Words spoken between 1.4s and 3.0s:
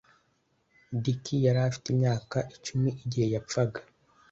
yari afite imyaka icumi